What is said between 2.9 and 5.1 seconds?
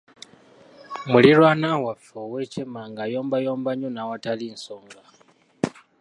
ayombayomba nnyo n’awatali nsonga.